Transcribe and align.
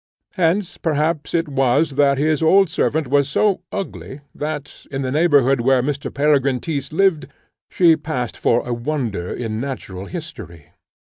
Hence, 0.33 0.79
perhaps, 0.79 1.35
it 1.35 1.47
was 1.47 1.91
that 1.91 2.17
his 2.17 2.41
old 2.41 2.71
servant 2.71 3.05
was 3.07 3.29
so 3.29 3.61
ugly, 3.71 4.21
that, 4.33 4.87
in 4.89 5.03
the 5.03 5.11
neighbourhood 5.11 5.61
where 5.61 5.83
Mr. 5.83 6.11
Peregrine 6.11 6.59
Tyss 6.59 6.91
lived, 6.91 7.27
she 7.69 7.95
passed 7.95 8.35
for 8.35 8.67
a 8.67 8.73
wonder 8.73 9.31
in 9.31 9.61
natural 9.61 10.05
history. 10.07 10.71